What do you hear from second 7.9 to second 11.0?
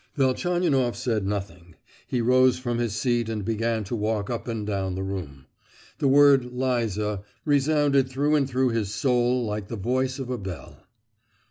through and through his soul like the voice of a bell.